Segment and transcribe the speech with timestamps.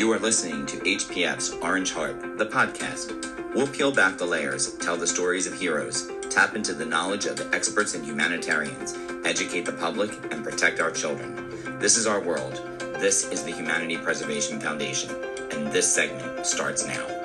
[0.00, 3.54] You are listening to HPF's Orange Heart, the podcast.
[3.54, 7.36] We'll peel back the layers, tell the stories of heroes, tap into the knowledge of
[7.36, 8.96] the experts and humanitarians,
[9.26, 11.50] educate the public, and protect our children.
[11.78, 12.62] This is our world.
[12.98, 15.14] This is the Humanity Preservation Foundation,
[15.50, 17.19] and this segment starts now.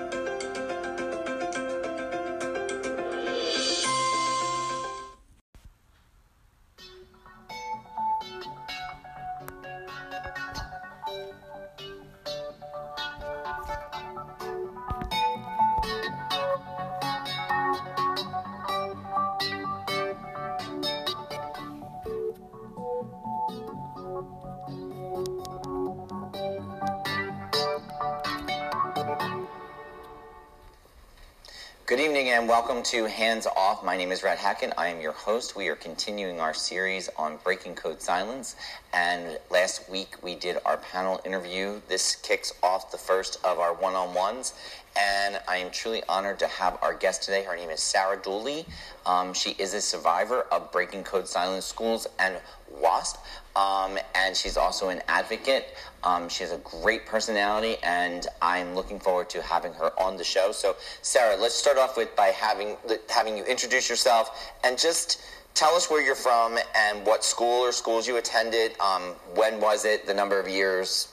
[32.86, 33.84] To Hands Off.
[33.84, 34.72] My name is Red Hackett.
[34.78, 35.56] I am your host.
[35.56, 38.56] We are continuing our series on breaking code silence.
[38.94, 41.82] And last week we did our panel interview.
[41.88, 44.54] This kicks off the first of our one on ones.
[44.98, 47.44] And I am truly honored to have our guest today.
[47.44, 48.66] Her name is Sarah Dooley.
[49.06, 52.38] Um, she is a survivor of Breaking Code Silence Schools and
[52.82, 53.18] WASP.
[53.56, 55.76] Um, and she's also an advocate.
[56.04, 60.24] Um, she has a great personality, and I'm looking forward to having her on the
[60.24, 60.52] show.
[60.52, 62.78] So, Sarah, let's start off with by having
[63.10, 65.22] having you introduce yourself and just
[65.54, 68.80] tell us where you're from and what school or schools you attended.
[68.80, 70.06] Um, when was it?
[70.06, 71.08] The number of years.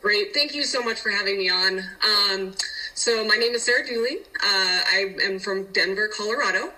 [0.00, 0.32] Great.
[0.32, 1.80] Thank you so much for having me on.
[1.80, 2.54] Um,
[2.94, 4.18] so, my name is Sarah Dooley.
[4.36, 6.70] Uh, I am from Denver, Colorado.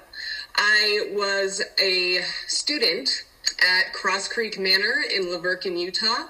[0.56, 3.24] I was a student
[3.60, 6.28] at Cross Creek Manor in La Verkin, Utah.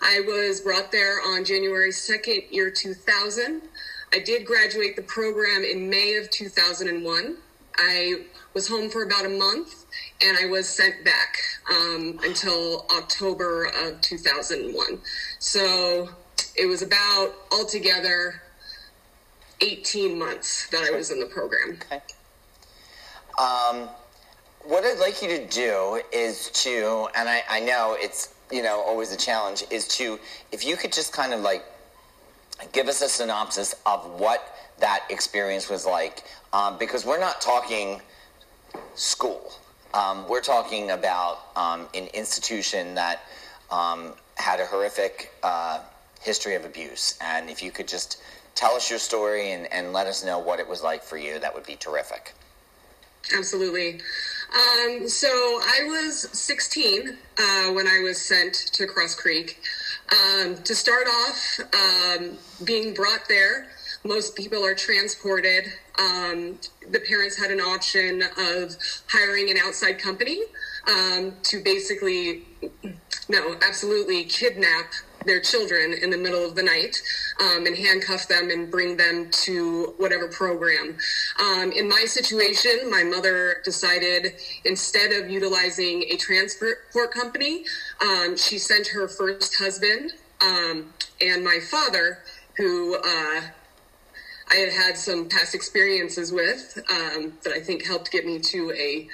[0.00, 3.60] I was brought there on January 2nd, year 2000.
[4.14, 7.36] I did graduate the program in May of 2001.
[7.76, 8.14] I
[8.54, 9.84] was home for about a month
[10.22, 11.36] and I was sent back
[11.70, 15.00] um, until October of 2001.
[15.38, 16.08] So
[16.60, 18.42] it was about altogether
[19.62, 21.78] 18 months that I was in the program.
[21.80, 22.02] Okay.
[23.38, 23.88] Um,
[24.64, 28.82] what I'd like you to do is to, and I, I know it's, you know,
[28.86, 30.18] always a challenge, is to,
[30.52, 31.64] if you could just kind of like
[32.72, 38.02] give us a synopsis of what that experience was like, um, because we're not talking
[38.96, 39.50] school.
[39.94, 43.22] Um, we're talking about um, an institution that
[43.70, 45.80] um, had a horrific uh,
[46.20, 47.18] history of abuse.
[47.20, 48.22] And if you could just
[48.54, 51.38] tell us your story and, and let us know what it was like for you,
[51.38, 52.34] that would be terrific.
[53.36, 54.00] Absolutely.
[54.52, 59.60] Um, so I was 16 uh, when I was sent to Cross Creek.
[60.12, 63.68] Um, to start off, um, being brought there,
[64.04, 65.66] most people are transported.
[65.98, 66.58] Um,
[66.90, 68.76] the parents had an option of
[69.06, 70.40] hiring an outside company
[70.88, 72.42] um, to basically,
[73.28, 74.92] no, absolutely kidnap
[75.26, 77.00] their children in the middle of the night
[77.40, 80.96] um, and handcuff them and bring them to whatever program.
[81.40, 87.64] Um, in my situation, my mother decided instead of utilizing a transport company,
[88.00, 92.20] um, she sent her first husband um, and my father,
[92.56, 93.40] who uh,
[94.50, 98.72] I had had some past experiences with um, that I think helped get me to
[98.72, 99.08] a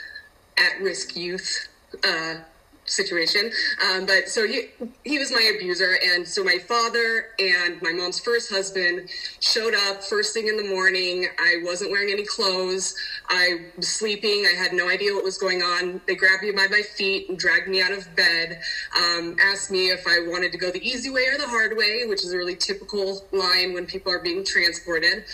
[0.56, 1.68] at-risk youth
[2.04, 2.36] uh,
[2.86, 3.50] situation.
[3.84, 4.68] Um, but so he
[5.04, 9.10] he was my abuser, and so my father and my mom's first husband
[9.40, 11.26] showed up first thing in the morning.
[11.38, 12.94] I wasn't wearing any clothes.
[13.28, 14.46] I was sleeping.
[14.46, 16.00] I had no idea what was going on.
[16.06, 18.60] They grabbed me by my feet and dragged me out of bed.
[18.96, 22.04] Um, asked me if I wanted to go the easy way or the hard way,
[22.06, 25.24] which is a really typical line when people are being transported.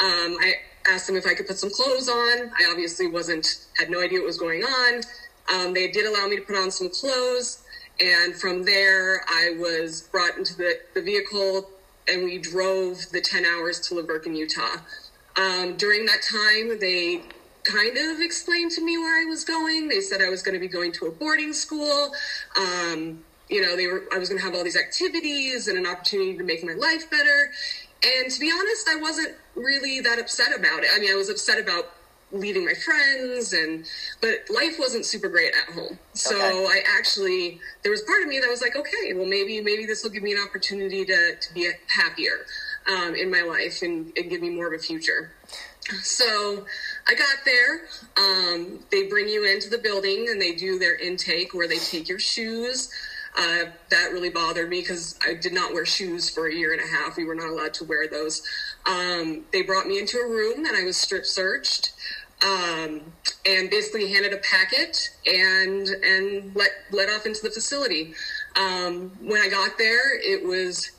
[0.00, 0.54] Um, I
[0.88, 2.50] asked them if I could put some clothes on.
[2.58, 5.02] I obviously wasn't had no idea what was going on.
[5.52, 7.62] Um, they did allow me to put on some clothes,
[8.00, 11.70] and from there, I was brought into the, the vehicle
[12.10, 14.78] and we drove the 10 hours to La Verkin, Utah.
[15.36, 17.22] Um, during that time, they
[17.64, 19.88] kind of explained to me where I was going.
[19.88, 22.12] They said I was going to be going to a boarding school.
[22.56, 25.86] Um, you know, they were I was going to have all these activities and an
[25.86, 27.50] opportunity to make my life better.
[28.02, 30.90] And to be honest, I wasn't really that upset about it.
[30.94, 31.92] I mean, I was upset about
[32.30, 33.86] leaving my friends and
[34.20, 36.66] but life wasn't super great at home so okay.
[36.66, 40.02] i actually there was part of me that was like okay well maybe maybe this
[40.02, 42.44] will give me an opportunity to, to be happier
[42.86, 45.32] um, in my life and, and give me more of a future
[46.02, 46.66] so
[47.06, 47.82] i got there
[48.18, 52.08] um, they bring you into the building and they do their intake where they take
[52.08, 52.92] your shoes
[53.38, 56.82] uh, that really bothered me because I did not wear shoes for a year and
[56.82, 57.16] a half.
[57.16, 58.42] We were not allowed to wear those.
[58.84, 61.92] Um, they brought me into a room and I was strip searched
[62.42, 63.00] um,
[63.46, 68.14] and basically handed a packet and and let let off into the facility.
[68.56, 70.90] Um, when I got there, it was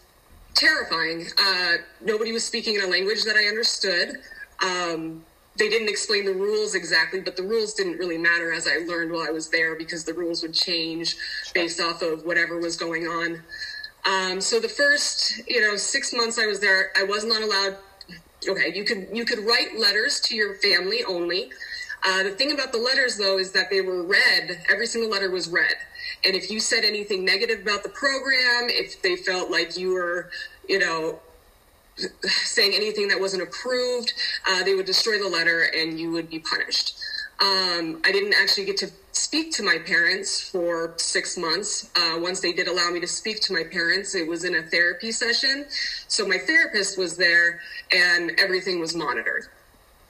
[0.55, 1.27] terrifying.
[1.41, 4.17] Uh, nobody was speaking in a language that I understood.
[4.61, 5.23] Um,
[5.57, 9.11] they didn't explain the rules exactly, but the rules didn't really matter as I learned
[9.11, 11.15] while I was there because the rules would change
[11.53, 13.43] based off of whatever was going on.
[14.05, 17.77] Um, so the first, you know, six months I was there, I was not allowed.
[18.47, 21.51] Okay, you could you could write letters to your family only.
[22.05, 24.59] Uh, the thing about the letters, though, is that they were read.
[24.69, 25.73] Every single letter was read,
[26.23, 30.29] and if you said anything negative about the program, if they felt like you were,
[30.67, 31.19] you know,
[32.27, 34.13] saying anything that wasn't approved,
[34.47, 36.97] uh, they would destroy the letter and you would be punished.
[37.41, 38.89] Um, I didn't actually get to
[39.19, 41.89] speak to my parents for six months.
[41.95, 44.63] Uh, once they did allow me to speak to my parents, it was in a
[44.63, 45.65] therapy session.
[46.07, 47.59] So my therapist was there
[47.91, 49.43] and everything was monitored.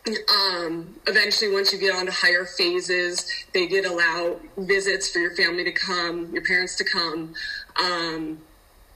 [0.07, 5.35] Um, eventually, once you get on to higher phases, they did allow visits for your
[5.35, 7.33] family to come, your parents to come.
[7.75, 8.39] Um,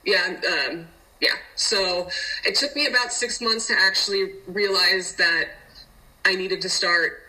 [0.04, 0.86] yeah, um,
[1.20, 1.34] yeah.
[1.56, 2.08] So
[2.44, 5.50] it took me about six months to actually realize that
[6.24, 7.20] I needed to start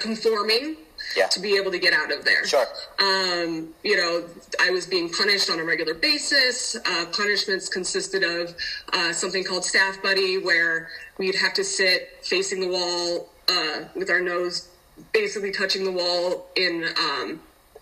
[0.00, 0.76] conforming
[1.16, 1.26] Yeah.
[1.28, 2.46] to be able to get out of there.
[2.46, 2.66] Sure.
[2.98, 4.24] Um, you know,
[4.60, 6.76] I was being punished on a regular basis.
[6.76, 8.54] Uh, punishments consisted of
[8.92, 10.88] uh, something called staff buddy, where
[11.18, 14.68] we'd have to sit facing the wall uh, with our nose
[15.12, 17.40] basically touching the wall in um,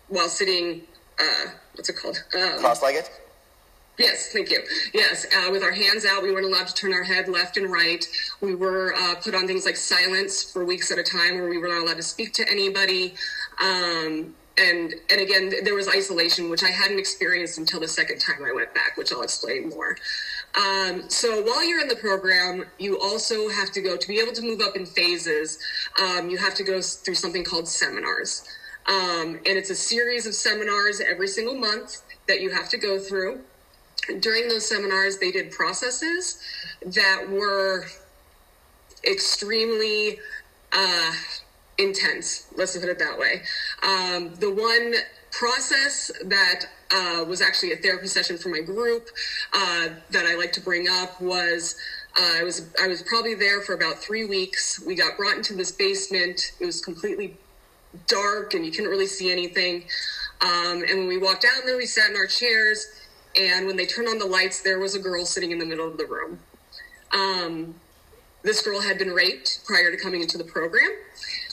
[0.08, 0.82] while sitting.
[1.18, 2.22] Uh, what's it called?
[2.34, 3.08] Um, Cross-legged.
[3.98, 4.58] Yes, thank you.
[4.94, 7.70] Yes, uh, with our hands out, we weren't allowed to turn our head left and
[7.70, 8.04] right.
[8.40, 11.58] We were uh, put on things like silence for weeks at a time, where we
[11.58, 13.14] were not allowed to speak to anybody.
[13.60, 18.42] Um, and and again, there was isolation, which I hadn't experienced until the second time
[18.44, 19.96] I went back, which I'll explain more.
[20.54, 24.32] Um, so while you're in the program, you also have to go to be able
[24.32, 25.58] to move up in phases.
[26.00, 28.46] Um, you have to go through something called seminars,
[28.86, 32.98] um, and it's a series of seminars every single month that you have to go
[32.98, 33.40] through
[34.20, 36.42] during those seminars, they did processes
[36.84, 37.86] that were
[39.04, 40.18] extremely
[40.72, 41.12] uh,
[41.78, 42.46] intense.
[42.56, 43.42] Let's put it that way.
[43.82, 44.94] Um, the one
[45.30, 49.08] process that uh, was actually a therapy session for my group
[49.52, 51.76] uh, that I like to bring up was.
[52.14, 54.84] Uh, I was I was probably there for about three weeks.
[54.84, 56.52] We got brought into this basement.
[56.60, 57.38] It was completely
[58.06, 59.84] dark and you couldn't really see anything.
[60.42, 62.86] Um, and when we walked down there, we sat in our chairs.
[63.38, 65.88] And when they turned on the lights, there was a girl sitting in the middle
[65.88, 66.40] of the room.
[67.12, 67.74] Um,
[68.42, 70.90] this girl had been raped prior to coming into the program.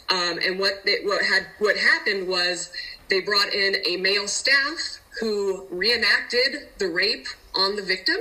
[0.09, 2.71] Um, and what they, what had what happened was
[3.09, 8.17] they brought in a male staff who reenacted the rape on the victim,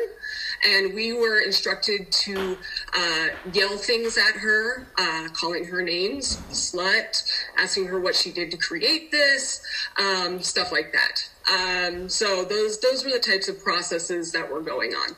[0.67, 2.59] and we were instructed to
[2.95, 8.51] uh, yell things at her, uh, calling her names, slut, asking her what she did
[8.51, 9.63] to create this,
[9.99, 11.29] um, stuff like that.
[11.51, 15.17] Um, so those those were the types of processes that were going on.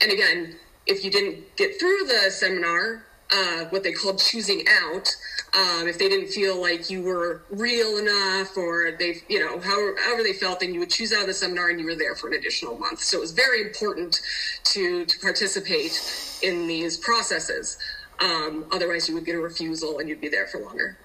[0.00, 0.56] And again,
[0.86, 5.08] if you didn't get through the seminar, uh, what they called choosing out,
[5.54, 9.96] um, if they didn't feel like you were real enough or they, you know, however,
[10.04, 12.14] however they felt, then you would choose out of the seminar and you were there
[12.14, 13.00] for an additional month.
[13.02, 14.20] So it was very important
[14.64, 17.78] to, to participate in these processes.
[18.20, 20.96] Um, otherwise, you would get a refusal and you'd be there for longer.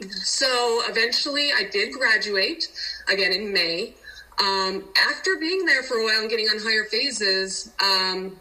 [0.00, 2.68] So eventually, I did graduate
[3.08, 3.94] again in May.
[4.40, 8.36] Um, after being there for a while and getting on higher phases, um,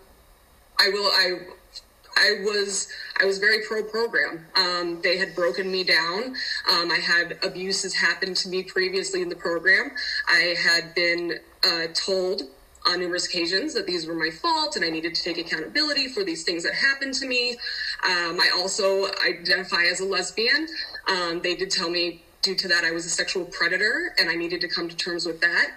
[0.79, 1.05] I will.
[1.05, 1.37] I
[2.15, 2.87] I was
[3.21, 4.45] I was very pro program.
[4.55, 6.35] Um, they had broken me down.
[6.71, 9.91] Um, I had abuses happen to me previously in the program.
[10.27, 12.43] I had been uh, told
[12.85, 16.23] on numerous occasions that these were my fault and I needed to take accountability for
[16.23, 17.51] these things that happened to me.
[18.03, 20.67] Um, I also identify as a lesbian.
[21.07, 24.35] Um, they did tell me due to that I was a sexual predator and I
[24.35, 25.71] needed to come to terms with that.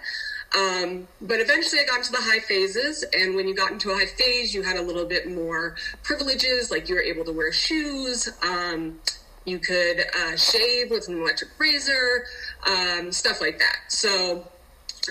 [0.55, 3.95] Um, but eventually I got into the high phases, and when you got into a
[3.95, 7.51] high phase, you had a little bit more privileges, like you were able to wear
[7.51, 8.99] shoes, um,
[9.43, 12.25] you could uh, shave with an electric razor,
[12.65, 13.77] um, stuff like that.
[13.89, 14.47] So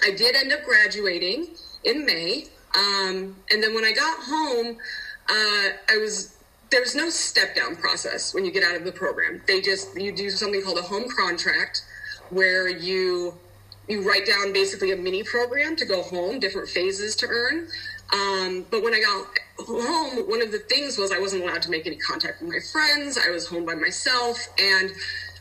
[0.02, 1.48] I did end up graduating
[1.84, 4.78] in May, um, and then when I got home,
[5.28, 6.35] uh, I was
[6.70, 9.42] there's no step down process when you get out of the program.
[9.46, 11.84] They just you do something called a home contract,
[12.30, 13.34] where you
[13.88, 17.68] you write down basically a mini program to go home, different phases to earn.
[18.12, 19.26] Um, but when I got
[19.66, 22.58] home, one of the things was I wasn't allowed to make any contact with my
[22.72, 23.18] friends.
[23.18, 24.90] I was home by myself, and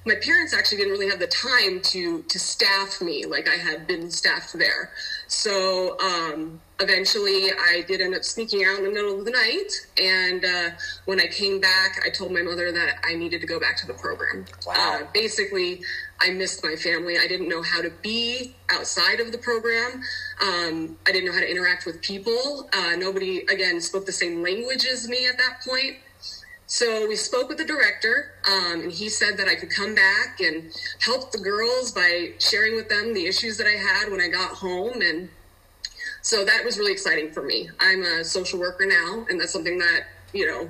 [0.06, 3.88] my parents actually didn't really have the time to to staff me like I had
[3.88, 4.92] been staffed there.
[5.28, 9.72] So um, eventually, I did end up sneaking out in the middle of the night.
[10.02, 13.60] And uh, when I came back, I told my mother that I needed to go
[13.60, 14.46] back to the program.
[14.66, 14.74] Wow.
[15.02, 15.82] Uh, basically,
[16.20, 17.18] I missed my family.
[17.18, 20.02] I didn't know how to be outside of the program.
[20.42, 22.70] Um, I didn't know how to interact with people.
[22.74, 25.98] Uh, nobody, again, spoke the same language as me at that point.
[26.68, 30.40] So we spoke with the director, um, and he said that I could come back
[30.40, 34.30] and help the girls by sharing with them the issues that I had when I
[34.30, 35.00] got home.
[35.00, 35.30] And
[36.26, 37.70] so that was really exciting for me.
[37.80, 40.68] I'm a social worker now, and that's something that, you know,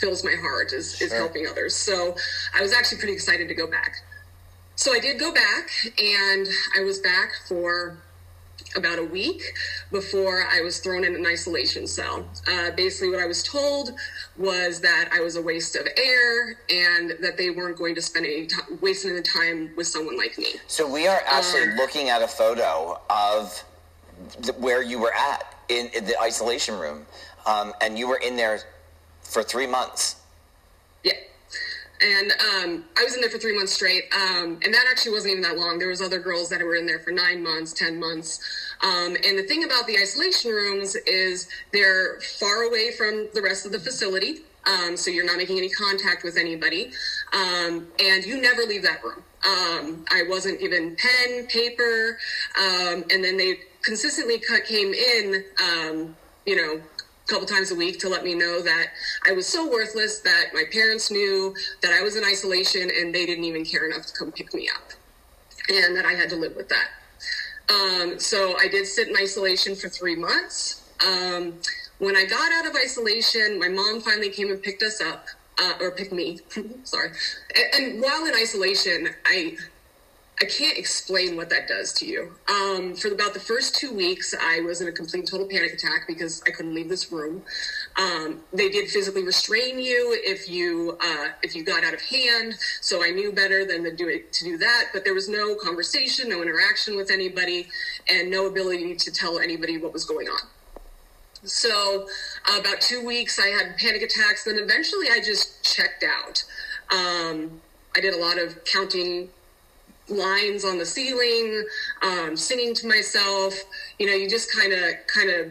[0.00, 1.76] fills my heart is, is helping others.
[1.76, 2.16] So
[2.52, 3.94] I was actually pretty excited to go back.
[4.74, 7.98] So I did go back, and I was back for
[8.74, 9.42] about a week
[9.92, 12.26] before I was thrown in an isolation cell.
[12.50, 13.92] Uh, basically, what I was told
[14.36, 18.26] was that I was a waste of air and that they weren't going to spend
[18.26, 20.54] any time wasting the time with someone like me.
[20.66, 23.62] So we are actually um, looking at a photo of
[24.40, 27.06] the, where you were at in, in the isolation room,
[27.46, 28.60] um, and you were in there
[29.22, 30.16] for three months.
[31.02, 31.12] Yeah.
[32.00, 35.32] And um, I was in there for three months straight, um, and that actually wasn't
[35.32, 35.78] even that long.
[35.78, 38.40] There was other girls that were in there for nine months, ten months.
[38.82, 43.64] Um, and the thing about the isolation rooms is they're far away from the rest
[43.64, 46.92] of the facility, um, so you're not making any contact with anybody,
[47.32, 49.22] um, and you never leave that room.
[49.46, 52.18] Um, I wasn't given pen, paper,
[52.58, 55.44] and then they consistently came in,
[56.44, 58.86] you know, a couple times a week to let me know that
[59.26, 63.24] I was so worthless that my parents knew that I was in isolation and they
[63.24, 64.90] didn't even care enough to come pick me up
[65.68, 66.88] and that I had to live with that.
[67.68, 70.88] Um, so I did sit in isolation for three months.
[71.04, 71.54] Um,
[71.98, 75.26] when I got out of isolation, my mom finally came and picked us up,
[75.60, 76.40] uh, or picked me.
[76.84, 77.10] Sorry.
[77.56, 79.56] And, and while in isolation, I
[80.40, 82.32] I can't explain what that does to you.
[82.46, 86.06] Um, for about the first two weeks, I was in a complete total panic attack
[86.06, 87.42] because I couldn't leave this room.
[87.96, 92.54] Um, they did physically restrain you if you uh, if you got out of hand.
[92.82, 94.88] So I knew better than to do it to do that.
[94.92, 97.68] But there was no conversation, no interaction with anybody,
[98.10, 100.48] and no ability to tell anybody what was going on.
[101.44, 102.08] So
[102.50, 104.44] uh, about two weeks, I had panic attacks.
[104.44, 106.44] Then eventually, I just checked out.
[106.92, 107.62] Um,
[107.96, 109.30] I did a lot of counting
[110.08, 111.64] lines on the ceiling,
[112.02, 113.54] um, singing to myself.
[113.98, 115.50] You know, you just kind of, kind of,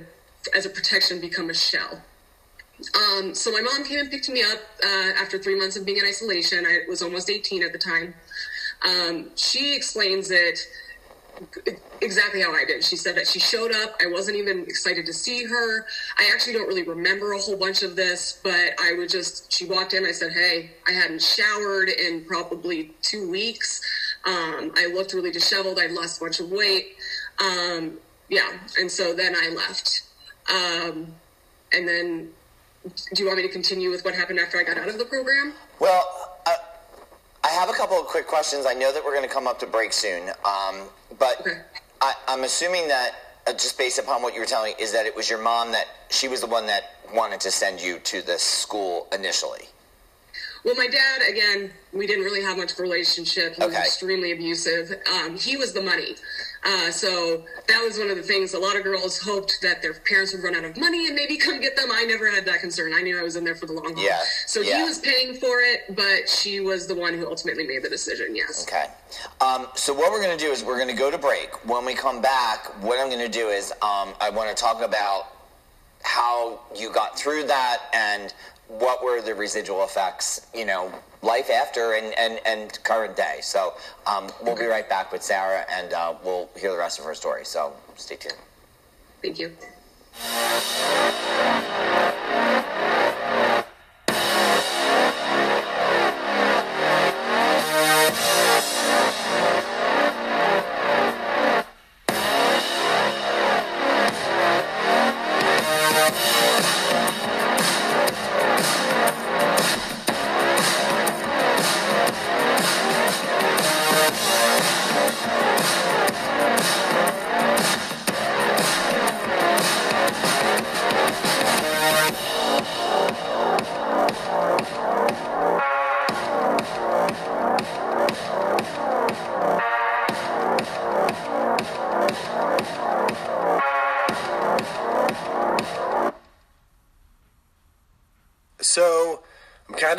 [0.55, 2.01] as a protection, become a shell.
[2.93, 5.97] Um, so my mom came and picked me up uh, after three months of being
[5.97, 6.65] in isolation.
[6.65, 8.13] I was almost 18 at the time.
[8.83, 10.59] Um, she explains it
[12.01, 12.83] exactly how I did.
[12.83, 13.95] She said that she showed up.
[14.01, 15.85] I wasn't even excited to see her.
[16.17, 19.65] I actually don't really remember a whole bunch of this, but I would just, she
[19.65, 20.05] walked in.
[20.05, 23.81] I said, Hey, I hadn't showered in probably two weeks.
[24.25, 25.79] Um, I looked really disheveled.
[25.79, 26.95] I'd lost a bunch of weight.
[27.39, 27.97] Um,
[28.29, 28.49] yeah.
[28.79, 30.03] And so then I left.
[30.49, 31.07] Um,
[31.71, 32.29] and then
[33.13, 35.05] do you want me to continue with what happened after I got out of the
[35.05, 35.53] program?
[35.79, 36.55] Well, uh,
[37.43, 38.65] I have a couple of quick questions.
[38.65, 40.29] I know that we're going to come up to break soon.
[40.43, 40.87] Um,
[41.19, 41.61] but okay.
[42.01, 43.11] I, am assuming that
[43.47, 45.71] uh, just based upon what you were telling me is that it was your mom
[45.71, 49.65] that she was the one that wanted to send you to this school initially.
[50.65, 53.53] Well, my dad, again, we didn't really have much of a relationship.
[53.53, 53.67] He okay.
[53.67, 54.99] was extremely abusive.
[55.13, 56.15] Um, he was the money.
[56.65, 58.55] Uh, so that was one of the things.
[58.55, 61.37] A lot of girls hoped that their parents would run out of money and maybe
[61.37, 61.89] come get them.
[61.93, 62.93] I never had that concern.
[62.95, 64.03] I knew I was in there for the long haul.
[64.03, 64.23] Yeah.
[64.47, 64.79] So yeah.
[64.79, 68.35] he was paying for it, but she was the one who ultimately made the decision.
[68.35, 68.67] Yes.
[68.67, 68.85] Okay.
[69.41, 71.51] Um, so what we're going to do is we're going to go to break.
[71.69, 74.81] When we come back, what I'm going to do is um, I want to talk
[74.81, 75.27] about
[76.01, 78.33] how you got through that and
[78.67, 80.91] what were the residual effects, you know,
[81.21, 83.37] life after and, and, and current day.
[83.41, 83.73] So
[84.05, 87.15] um, we'll be right back with Sarah and uh, we'll hear the rest of her
[87.15, 87.45] story.
[87.45, 88.35] So stay tuned.
[89.21, 89.51] Thank you.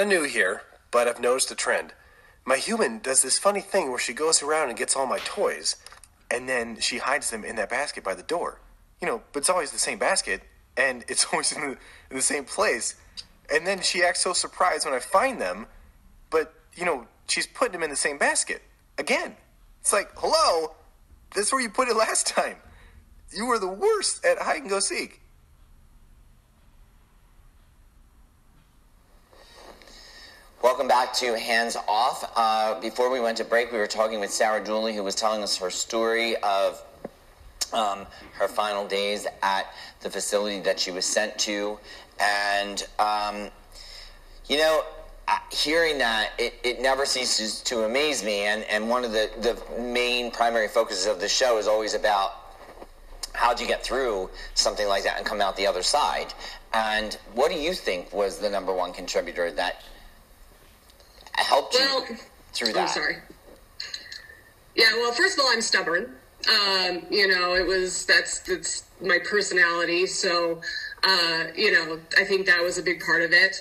[0.07, 1.93] New here, but I've noticed a trend.
[2.45, 5.77] My human does this funny thing where she goes around and gets all my toys,
[6.31, 8.61] and then she hides them in that basket by the door.
[9.01, 10.43] You know, but it's always the same basket,
[10.77, 11.71] and it's always in the,
[12.11, 12.95] in the same place.
[13.53, 15.67] And then she acts so surprised when I find them,
[16.31, 18.63] but, you know, she's putting them in the same basket.
[18.99, 19.37] again.
[19.81, 20.75] It's like, hello,
[21.35, 22.57] this is where you put it last time.
[23.31, 25.21] You were the worst at hide and go seek.
[30.63, 32.33] Welcome back to Hands Off.
[32.35, 35.43] Uh, before we went to break, we were talking with Sarah Dooley, who was telling
[35.43, 36.83] us her story of
[37.75, 39.67] um, her final days at
[40.01, 41.79] the facility that she was sent to.
[42.19, 43.51] And, um,
[44.49, 44.83] you know,
[45.53, 48.47] hearing that, it, it never ceases to amaze me.
[48.47, 52.33] And, and one of the, the main primary focuses of the show is always about
[53.35, 56.33] how do you get through something like that and come out the other side?
[56.73, 59.83] And what do you think was the number one contributor that
[61.43, 62.17] helped well, you
[62.53, 62.83] through that?
[62.83, 63.17] I'm sorry.
[64.75, 66.15] Yeah, well, first of all, I'm stubborn.
[66.49, 70.07] Um, you know, it was that's that's my personality.
[70.07, 70.61] So,
[71.03, 73.57] uh, you know, I think that was a big part of it.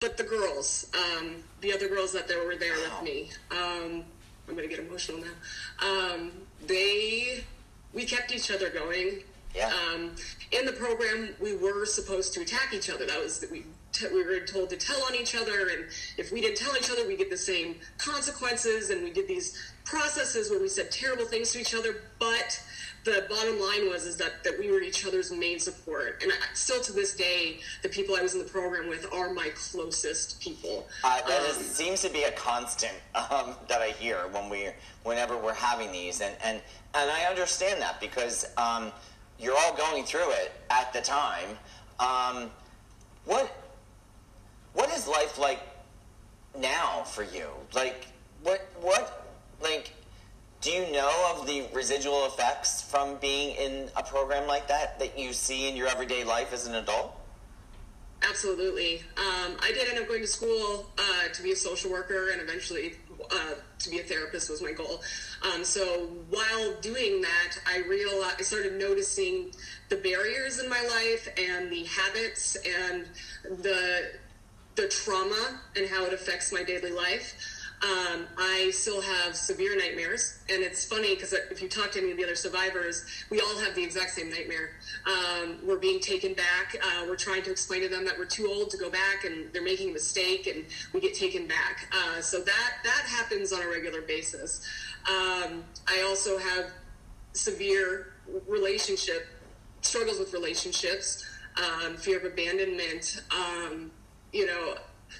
[0.00, 4.04] But the girls, um, the other girls that were there with me, um,
[4.48, 5.86] I'm gonna get emotional now.
[5.86, 6.32] Um,
[6.66, 7.44] they,
[7.92, 9.22] we kept each other going.
[9.54, 9.72] Yeah.
[9.72, 10.14] Um,
[10.52, 13.06] in the program, we were supposed to attack each other.
[13.06, 13.64] That was we
[13.98, 15.86] t- we were told to tell on each other, and
[16.16, 18.90] if we didn't tell each other, we get the same consequences.
[18.90, 22.62] And we did these processes where we said terrible things to each other, but
[23.04, 26.54] the bottom line was is that, that we were each other's main support and I,
[26.54, 30.40] still to this day the people i was in the program with are my closest
[30.40, 34.50] people uh, that um, is, seems to be a constant um, that i hear when
[34.50, 34.68] we
[35.04, 36.60] whenever we're having these and and
[36.94, 38.92] and i understand that because um,
[39.38, 41.48] you're all going through it at the time
[42.00, 42.50] um,
[43.24, 43.57] what
[44.74, 45.60] what is life like
[46.58, 48.06] now for you like
[48.42, 49.26] what what
[49.62, 49.92] like
[50.60, 55.18] do you know of the residual effects from being in a program like that that
[55.18, 57.14] you see in your everyday life as an adult?
[58.28, 59.00] Absolutely.
[59.16, 62.40] Um, I did end up going to school uh, to be a social worker and
[62.40, 62.94] eventually
[63.30, 65.00] uh, to be a therapist was my goal.
[65.54, 69.52] Um, so while doing that, I realized I started noticing
[69.88, 73.06] the barriers in my life and the habits and
[73.62, 74.10] the
[74.78, 77.34] the trauma and how it affects my daily life.
[77.82, 82.10] Um, I still have severe nightmares, and it's funny because if you talk to any
[82.10, 84.70] of the other survivors, we all have the exact same nightmare.
[85.06, 86.76] Um, we're being taken back.
[86.82, 89.52] Uh, we're trying to explain to them that we're too old to go back, and
[89.52, 91.88] they're making a mistake, and we get taken back.
[91.92, 94.66] Uh, so that that happens on a regular basis.
[95.08, 96.70] Um, I also have
[97.32, 98.14] severe
[98.48, 99.26] relationship
[99.82, 101.24] struggles with relationships,
[101.56, 103.22] um, fear of abandonment.
[104.28, 104.74] Um, you know,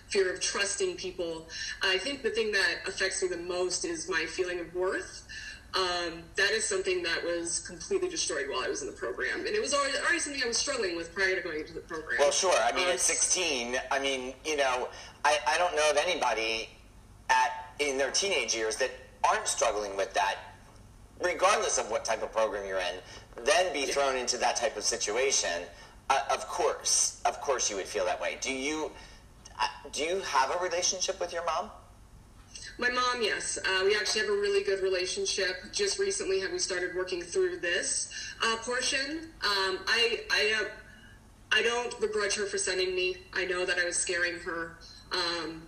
[0.09, 1.49] fear of trusting people.
[1.83, 5.27] I think the thing that affects me the most is my feeling of worth.
[5.75, 9.49] Um, that is something that was completely destroyed while I was in the program, and
[9.49, 12.17] it was already, already something I was struggling with prior to going into the program.
[12.19, 12.55] Well, sure.
[12.59, 14.89] I mean, uh, at 16, I mean, you know,
[15.27, 16.71] I, I don't know of anybody
[17.29, 18.91] at in their teenage years that
[19.23, 20.37] aren't struggling with that,
[21.23, 23.45] regardless of what type of program you're in.
[23.45, 25.65] Then be thrown into that type of situation.
[26.11, 28.39] Uh, of course, of course, you would feel that way.
[28.41, 28.91] Do you?
[29.93, 31.71] do you have a relationship with your mom?
[32.79, 33.59] My mom, yes.
[33.59, 35.57] Uh, we actually have a really good relationship.
[35.73, 39.31] Just recently, have we started working through this uh, portion?
[39.43, 40.69] Um, I, I, uh,
[41.51, 43.17] I don't begrudge her for sending me.
[43.35, 44.77] I know that I was scaring her.
[45.11, 45.63] Um,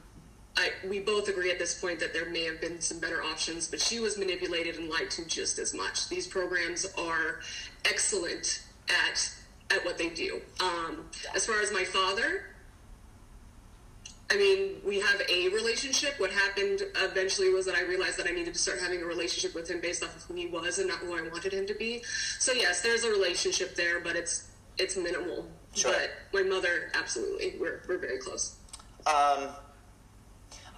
[0.57, 3.67] I, we both agree at this point that there may have been some better options,
[3.67, 6.09] but she was manipulated and lied to just as much.
[6.09, 7.41] These programs are
[7.85, 9.33] excellent at
[9.71, 10.41] at what they do.
[10.61, 11.05] Um,
[11.35, 12.45] as far as my father,
[14.31, 16.15] I mean, we have a relationship.
[16.19, 19.57] What happened eventually was that I realized that I needed to start having a relationship
[19.57, 21.75] with him based off of who he was and not who I wanted him to
[21.75, 22.03] be.
[22.39, 25.49] So yes, there's a relationship there, but it's it's minimal.
[25.75, 25.93] Sure.
[26.33, 28.55] But my mother, absolutely, we're we're very close.
[29.07, 29.49] Um,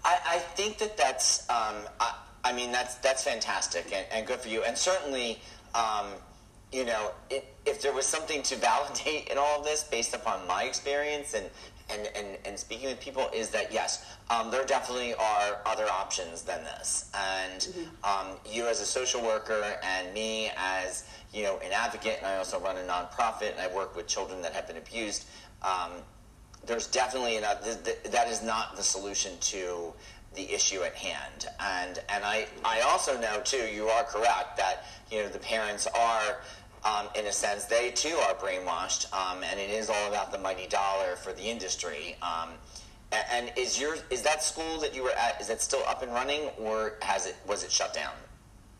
[0.05, 4.41] I, I think that that's um, I, I mean that's that's fantastic and, and good
[4.41, 5.41] for you, and certainly.
[5.75, 6.07] Um,
[6.73, 10.47] you know, it, if there was something to validate in all of this based upon
[10.47, 11.49] my experience and
[11.91, 16.43] and, and, and speaking with people is that yes, um, there definitely are other options
[16.43, 17.11] than this.
[17.15, 18.31] And mm-hmm.
[18.31, 21.05] um, you as a social worker and me as
[21.35, 24.41] you know an advocate, and I also run a nonprofit and I work with children
[24.43, 25.27] that have been abused.
[25.63, 25.91] Um,
[26.65, 29.93] there's definitely enough, th- th- that is not the solution to
[30.35, 31.47] the issue at hand.
[31.61, 33.69] And and I I also know too.
[33.75, 36.39] You are correct that you know the parents are
[36.85, 40.39] um, in a sense, they too are brainwashed, um, and it is all about the
[40.39, 42.17] mighty dollar for the industry.
[42.23, 42.51] Um,
[43.31, 46.13] and is your is that school that you were at is that still up and
[46.13, 48.13] running, or has it was it shut down?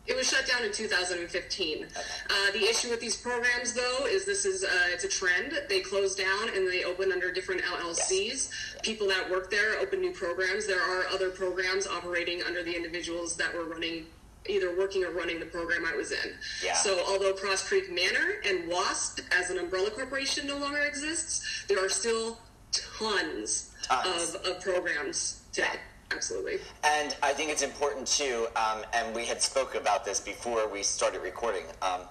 [0.05, 1.77] It was shut down in 2015.
[1.77, 1.85] Okay.
[2.29, 5.53] Uh, the issue with these programs, though, is this is uh, it's a trend.
[5.69, 8.09] They close down and they open under different LLCs.
[8.11, 8.75] Yes.
[8.81, 10.67] People that work there open new programs.
[10.67, 14.07] There are other programs operating under the individuals that were running
[14.47, 16.33] either working or running the program I was in.
[16.63, 16.73] Yeah.
[16.73, 21.83] So although Cross Creek Manor and WASP as an umbrella corporation no longer exists, there
[21.83, 22.39] are still
[22.71, 24.35] tons, Tons.
[24.35, 25.67] Of, of programs today.
[26.11, 26.59] Absolutely.
[26.83, 30.83] And I think it's important too, um, and we had spoke about this before we
[30.83, 32.01] started recording, um,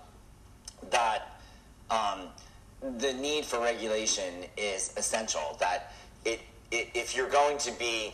[0.90, 1.38] that
[1.90, 2.29] um,
[2.99, 5.57] the need for regulation is essential.
[5.61, 5.92] That
[6.25, 6.40] it,
[6.73, 8.12] it if you're going to be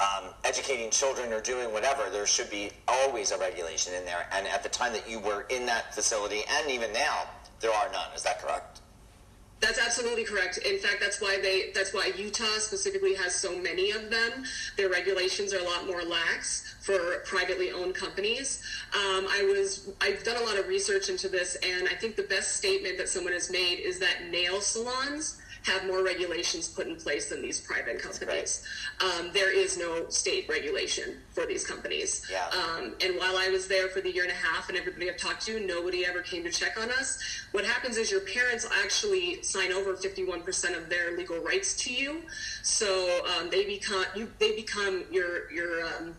[0.00, 4.26] um, educating children or doing whatever, there should be always a regulation in there.
[4.32, 7.24] And at the time that you were in that facility, and even now,
[7.60, 8.08] there are none.
[8.14, 8.80] Is that correct?
[9.60, 10.58] That's absolutely correct.
[10.58, 14.44] In fact, that's why they that's why Utah specifically has so many of them.
[14.76, 18.62] Their regulations are a lot more lax for privately owned companies.
[18.94, 22.22] Um, I was I've done a lot of research into this, and I think the
[22.22, 26.96] best statement that someone has made is that nail salons have more regulations put in
[26.96, 28.64] place than these private companies.
[29.00, 32.26] Um, there is no state regulation for these companies.
[32.30, 32.46] Yeah.
[32.48, 35.16] Um, and while I was there for the year and a half, and everybody I've
[35.16, 37.18] talked to, nobody ever came to check on us.
[37.52, 42.22] What happens is your parents actually sign over 51% of their legal rights to you,
[42.62, 44.30] so um, they become you.
[44.38, 46.14] They become your your um,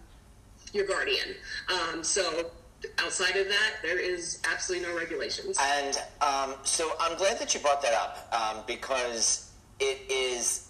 [0.74, 1.36] your guardian.
[1.70, 2.52] Um, so
[3.00, 5.58] outside of that, there is absolutely no regulations.
[5.60, 10.70] And um, so I'm glad that you brought that up um, because it is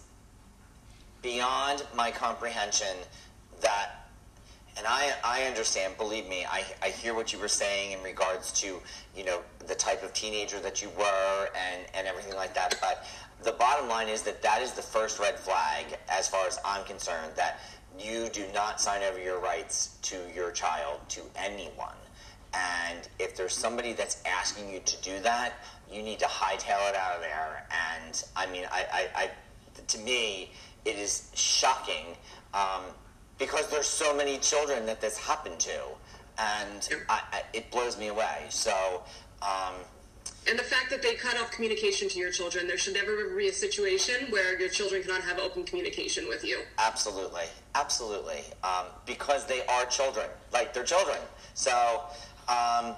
[1.22, 2.96] beyond my comprehension
[3.60, 4.08] that,
[4.76, 8.52] and I, I understand, believe me, I, I hear what you were saying in regards
[8.60, 8.80] to,
[9.16, 12.76] you know, the type of teenager that you were and, and everything like that.
[12.80, 13.04] But
[13.42, 16.84] the bottom line is that that is the first red flag as far as I'm
[16.84, 17.60] concerned that
[17.98, 21.94] you do not sign over your rights to your child to anyone.
[22.54, 25.52] And if there's somebody that's asking you to do that,
[25.90, 27.66] you need to hightail it out of there.
[27.70, 29.30] And I mean, I, I, I
[29.88, 30.52] to me,
[30.84, 32.16] it is shocking
[32.54, 32.82] um,
[33.38, 35.80] because there's so many children that this happened to,
[36.38, 38.46] and I, I, it blows me away.
[38.48, 39.02] So.
[39.42, 39.74] Um,
[40.48, 43.48] and the fact that they cut off communication to your children, there should never be
[43.48, 46.60] a situation where your children cannot have open communication with you.
[46.78, 51.18] Absolutely, absolutely, um, because they are children, like they're children.
[51.54, 52.04] So,
[52.50, 52.96] um,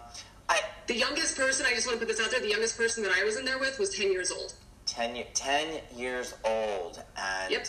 [0.48, 3.02] I the youngest person, I just want to put this out there, the youngest person
[3.04, 4.54] that I was in there with was ten years old.
[4.86, 7.66] 10, 10 years old, and Yep.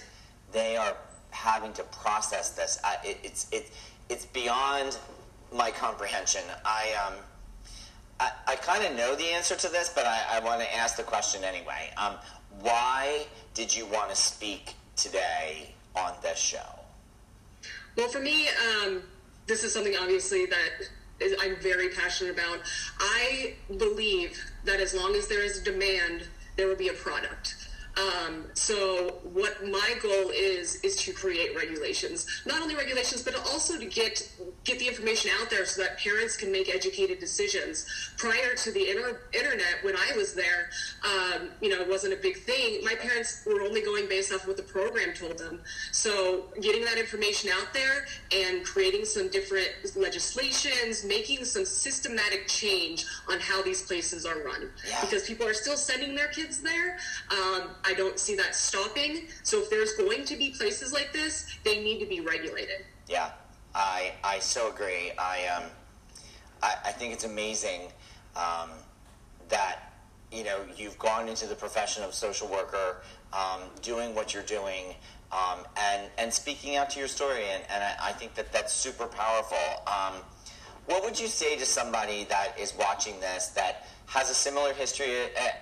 [0.51, 0.97] they are
[1.29, 2.79] having to process this.
[2.83, 3.71] I, it, it's it,
[4.09, 4.97] it's beyond
[5.53, 6.41] my comprehension.
[6.65, 7.13] I um.
[8.19, 10.95] I, I kind of know the answer to this, but I, I want to ask
[10.97, 11.91] the question anyway.
[11.97, 12.13] Um,
[12.61, 16.79] why did you want to speak today on this show?
[17.97, 18.47] Well, for me,
[18.85, 19.01] um,
[19.47, 22.59] this is something obviously that is, I'm very passionate about.
[22.99, 27.62] I believe that as long as there is demand, there will be a product.
[27.95, 33.77] Um, so what my goal is is to create regulations, not only regulations, but also
[33.77, 34.27] to get
[34.63, 37.85] get the information out there so that parents can make educated decisions.
[38.17, 40.69] Prior to the inter- internet, when I was there,
[41.03, 42.83] um, you know, it wasn't a big thing.
[42.83, 45.61] My parents were only going based off what the program told them.
[45.91, 53.05] So getting that information out there and creating some different legislations, making some systematic change
[53.29, 55.01] on how these places are run, Yeah.
[55.01, 56.97] because people are still sending their kids there.
[57.29, 59.27] Um, I don't see that stopping.
[59.43, 62.85] So if there's going to be places like this, they need to be regulated.
[63.07, 63.31] Yeah,
[63.75, 65.11] I I so agree.
[65.17, 65.63] I um
[66.63, 67.81] I, I think it's amazing
[68.35, 68.69] um,
[69.49, 69.93] that
[70.31, 73.01] you know you've gone into the profession of social worker,
[73.33, 74.95] um, doing what you're doing,
[75.31, 78.73] um, and and speaking out to your story, and, and I, I think that that's
[78.73, 79.57] super powerful.
[79.85, 80.21] Um,
[80.85, 85.13] what would you say to somebody that is watching this that has a similar history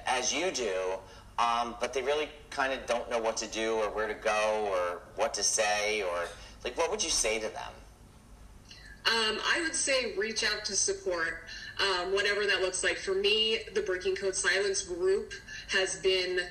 [0.07, 0.73] as you do,
[1.41, 4.69] um, but they really kind of don't know what to do or where to go
[4.71, 6.27] or what to say or
[6.63, 7.73] like what would you say to them?
[9.07, 11.45] Um, I would say reach out to support,
[11.79, 12.97] um, whatever that looks like.
[12.97, 15.33] For me, the Breaking Code Silence group
[15.69, 16.41] has been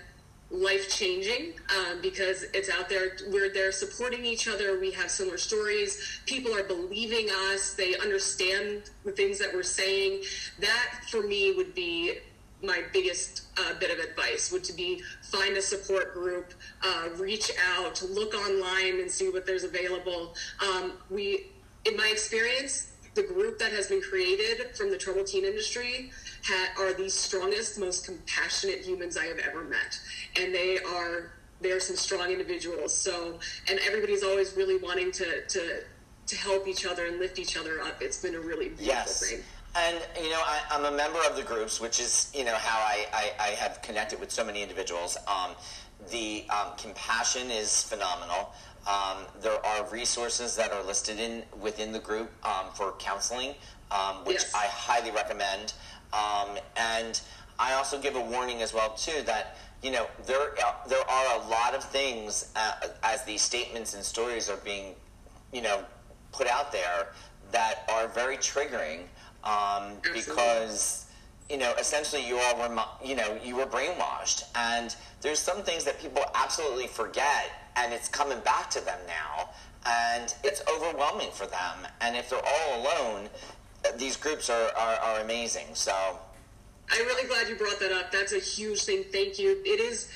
[0.50, 3.12] life changing um, because it's out there.
[3.28, 4.80] We're there supporting each other.
[4.80, 6.20] We have similar stories.
[6.26, 7.74] People are believing us.
[7.74, 10.24] They understand the things that we're saying.
[10.58, 12.18] That for me would be
[12.62, 17.50] my biggest uh, bit of advice would to be find a support group, uh, reach
[17.74, 20.34] out, look online and see what there's available.
[20.62, 21.46] Um, we,
[21.84, 26.10] in my experience, the group that has been created from the troubled teen industry
[26.44, 29.98] ha- are the strongest, most compassionate humans I have ever met,
[30.36, 32.96] and they are they are some strong individuals.
[32.96, 35.80] So, and everybody's always really wanting to to
[36.28, 38.00] to help each other and lift each other up.
[38.00, 39.28] It's been a really beautiful Yes.
[39.30, 39.40] thing.
[39.76, 42.78] And, you know, I, I'm a member of the groups, which is, you know, how
[42.78, 45.16] I, I, I have connected with so many individuals.
[45.28, 45.52] Um,
[46.10, 48.52] the um, compassion is phenomenal.
[48.88, 53.54] Um, there are resources that are listed in within the group um, for counseling,
[53.92, 54.54] um, which Yes.
[54.54, 55.74] I highly recommend.
[56.12, 57.20] Um, and
[57.58, 61.40] I also give a warning as well too that you know there are, there are
[61.40, 64.94] a lot of things uh, as these statements and stories are being
[65.52, 65.84] you know
[66.32, 67.12] put out there
[67.52, 69.02] that are very triggering
[69.44, 71.06] um, because
[71.48, 75.84] you know essentially you all were you know you were brainwashed and there's some things
[75.84, 79.50] that people absolutely forget and it's coming back to them now
[79.86, 83.28] and it's overwhelming for them and if they're all alone
[83.96, 86.18] these groups are, are, are amazing so
[86.92, 88.10] I'm really glad you brought that up.
[88.10, 89.04] That's a huge thing.
[89.12, 89.62] Thank you.
[89.64, 90.10] It is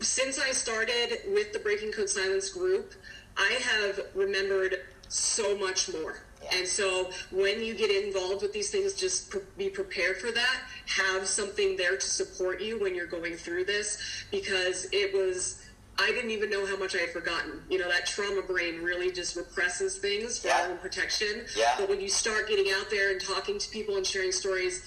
[0.00, 2.94] since I started with the Breaking Code Silence group,
[3.36, 4.76] I have remembered
[5.08, 6.18] so much more.
[6.42, 6.56] Yeah.
[6.58, 10.56] And so when you get involved with these things, just pre- be prepared for that.
[10.86, 13.98] Have something there to support you when you're going through this
[14.30, 15.64] because it was.
[15.98, 17.60] I didn't even know how much I had forgotten.
[17.68, 20.62] You know, that trauma brain really just represses things for Yeah.
[20.62, 21.44] our own protection.
[21.54, 21.74] Yeah.
[21.76, 24.82] But when you start getting out there and talking to people and sharing stories,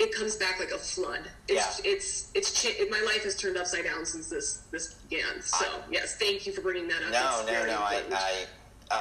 [0.00, 1.30] it comes back like a flood.
[1.46, 1.92] It's Yeah.
[1.92, 5.40] it's it's cha- my life has turned upside down since this this began.
[5.40, 7.12] So yes, thank you for bringing that up.
[7.12, 7.78] No, It's no, no.
[7.80, 8.02] I.
[8.10, 8.46] I,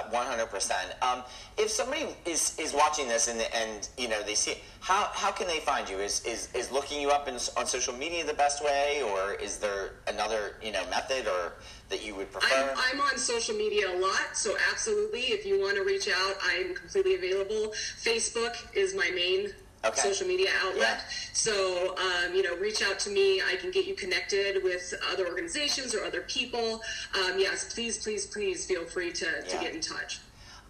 [0.10, 0.94] one hundred percent.
[1.02, 1.24] Um,
[1.58, 5.48] if somebody is is watching this and and you know they see how how can
[5.48, 5.98] they find you?
[6.00, 9.58] Is is is looking you up in, on social media the best way, or is
[9.58, 11.54] there another you know method or
[11.90, 12.76] that you would prefer?
[12.76, 15.22] I'm, I'm on social media a lot, so absolutely.
[15.22, 17.74] If you want to reach out, I'm completely available.
[18.02, 19.54] Facebook is my main
[19.86, 20.02] Okay.
[20.02, 20.82] social media outlet.
[20.82, 21.02] Yeah.
[21.34, 23.42] So, um, you know, reach out to me.
[23.42, 26.82] I can get you connected with other organizations or other people.
[27.14, 30.20] Um, yes, please, please, please feel free to, to get in touch.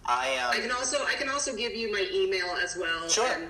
[0.08, 3.08] I um, I can also I can also give you my email as well.
[3.08, 3.26] Sure.
[3.26, 3.48] and-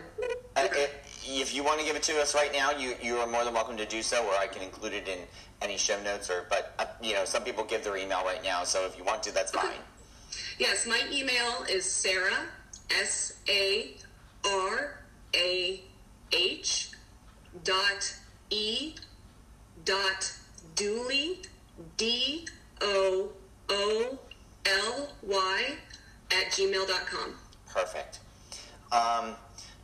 [0.56, 0.88] Uh, okay.
[1.26, 3.52] if, you want to give it to us right now, you you are more than
[3.52, 5.18] welcome to do so, or I can include it in
[5.60, 6.30] any show notes.
[6.30, 9.04] Or but uh, you know, some people give their email right now, so if you
[9.04, 9.82] want to, that's fine.
[10.58, 12.46] Yes, my email is Sarah
[12.90, 13.94] S A
[14.44, 15.00] R
[15.36, 15.82] A
[16.32, 16.90] H
[17.64, 18.16] dot
[18.50, 18.94] E
[19.84, 20.32] dot
[20.74, 21.42] Dooley
[21.96, 22.46] D
[22.80, 23.30] O
[23.68, 24.18] O
[24.66, 25.64] L Y
[26.30, 27.34] at gmail.com.
[27.72, 28.20] Perfect.
[28.92, 29.34] Um,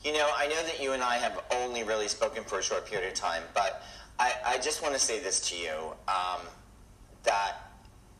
[0.05, 2.87] you know, I know that you and I have only really spoken for a short
[2.87, 3.83] period of time, but
[4.19, 6.41] I, I just want to say this to you um,
[7.23, 7.57] that,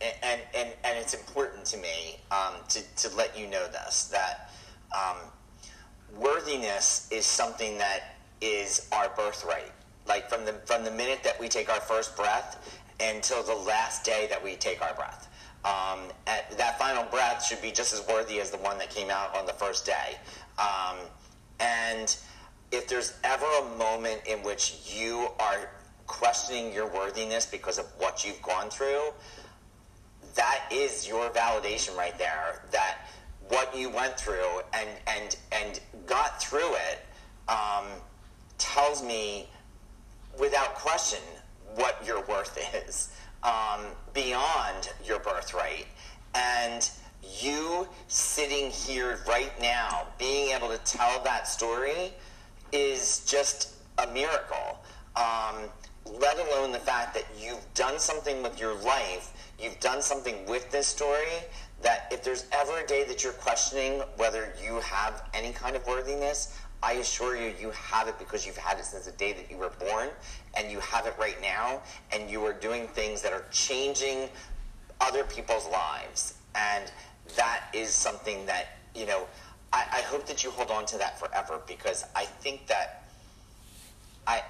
[0.01, 4.51] and, and, and it's important to me um, to, to let you know this that
[4.97, 5.17] um,
[6.19, 9.73] worthiness is something that is our birthright.
[10.07, 14.05] Like from the from the minute that we take our first breath until the last
[14.05, 15.29] day that we take our breath.
[15.65, 19.11] Um, and that final breath should be just as worthy as the one that came
[19.11, 20.17] out on the first day.
[20.59, 20.97] Um,
[21.61, 22.17] and
[22.73, 25.71] if there's ever a moment in which you are
[26.09, 29.13] questioning your worthiness because of what you've gone through,
[30.35, 33.07] that is your validation right there that
[33.49, 37.05] what you went through and and and got through it
[37.49, 37.87] um,
[38.59, 39.49] tells me
[40.39, 41.21] without question
[41.75, 45.87] what your worth is um, beyond your birthright.
[46.35, 46.89] And
[47.41, 52.13] you sitting here right now being able to tell that story
[52.73, 54.79] is just a miracle.
[55.15, 55.69] Um,
[56.19, 60.71] let alone the fact that you've done something with your life you've done something with
[60.71, 61.39] this story
[61.83, 65.87] that if there's ever a day that you're questioning whether you have any kind of
[65.87, 69.49] worthiness I assure you, you have it because you've had it since the day that
[69.51, 70.09] you were born,
[70.57, 74.29] and you have it right now, and you are doing things that are changing
[75.01, 76.35] other people's lives.
[76.57, 76.91] And
[77.37, 79.27] that is something that, you know,
[79.73, 83.05] I, I hope that you hold on to that forever because I think that
[84.27, 84.43] I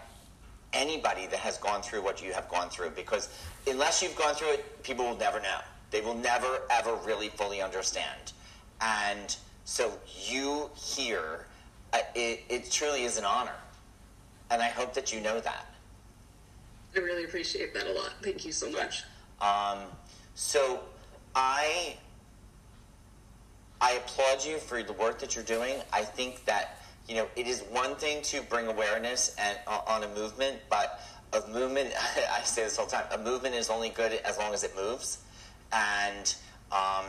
[0.73, 3.29] anybody that has gone through what you have gone through because
[3.67, 5.61] unless you've gone through it, people will never know.
[5.93, 8.33] They will never ever really fully understand.
[8.81, 9.93] And so
[10.27, 11.47] you here,
[11.93, 13.55] uh, it, it truly is an honor.
[14.51, 15.67] And I hope that you know that.
[16.97, 18.13] I really appreciate that a lot.
[18.23, 19.05] Thank you so much.
[19.41, 19.79] Um,
[20.35, 20.81] so
[21.35, 21.97] I
[23.81, 25.77] I applaud you for the work that you're doing.
[25.93, 26.79] I think that
[27.09, 31.01] you know it is one thing to bring awareness and uh, on a movement, but
[31.33, 31.93] a movement
[32.33, 33.07] I say this all the time.
[33.13, 35.19] A movement is only good as long as it moves,
[35.73, 36.35] and
[36.71, 37.07] um,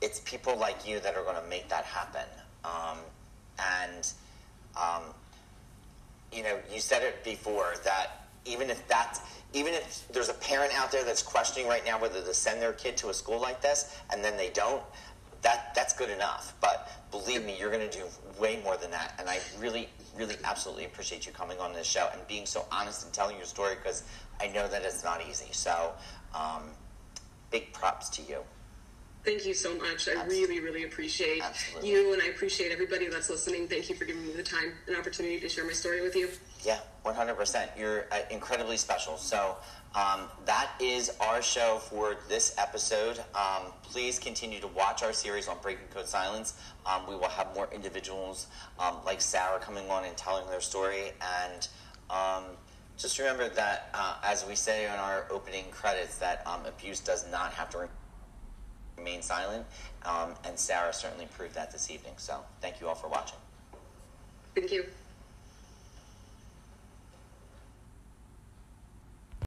[0.00, 2.26] it's people like you that are going to make that happen.
[2.64, 2.98] Um,
[3.58, 4.12] and
[4.76, 5.02] um,
[6.32, 9.20] you know, you said it before that even if that's
[9.54, 12.72] even if there's a parent out there that's questioning right now whether to send their
[12.72, 14.82] kid to a school like this and then they don't,
[15.42, 16.54] that that's good enough.
[16.60, 18.04] But believe me, you're going to do
[18.40, 19.14] way more than that.
[19.18, 23.04] And I really, really, absolutely appreciate you coming on this show and being so honest
[23.04, 24.04] and telling your story because
[24.40, 25.52] I know that it's not easy.
[25.52, 25.92] So,
[26.34, 26.62] um,
[27.52, 28.38] big props to you.
[29.24, 30.08] Thank you so much.
[30.08, 30.40] I Absolutely.
[30.40, 31.90] really, really appreciate Absolutely.
[31.90, 33.68] you, and I appreciate everybody that's listening.
[33.68, 36.28] Thank you for giving me the time and opportunity to share my story with you.
[36.64, 37.78] Yeah, 100%.
[37.78, 39.16] You're uh, incredibly special.
[39.16, 39.56] So,
[39.94, 43.18] um, that is our show for this episode.
[43.34, 46.54] Um, please continue to watch our series on Breaking Code Silence.
[46.86, 48.46] Um, we will have more individuals
[48.78, 51.12] um, like Sarah coming on and telling their story.
[51.44, 51.68] And
[52.10, 52.44] um,
[53.02, 57.28] just remember that, uh, as we say in our opening credits, that um, abuse does
[57.30, 57.88] not have to
[58.96, 59.66] remain silent.
[60.04, 62.14] Um, and Sarah certainly proved that this evening.
[62.16, 63.38] So, thank you all for watching.
[64.54, 64.86] Thank you.